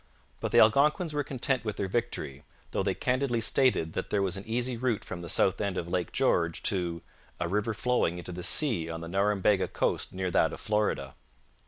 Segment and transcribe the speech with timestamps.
[0.39, 4.35] But the Algonquins were content with their victory, though they candidly stated that there was
[4.35, 7.03] an easy route from the south end of Lake George to
[7.39, 11.13] 'a river flowing into the sea on the Norumbega coast near that of Florida.'